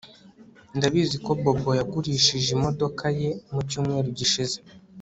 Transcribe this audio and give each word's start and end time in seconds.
Ndabizi 0.77 1.15
ko 1.25 1.31
Bobo 1.41 1.69
yagurishije 1.79 2.49
imodoka 2.57 3.03
ye 3.19 3.29
mucyumweru 3.53 4.07
gishize 4.17 4.57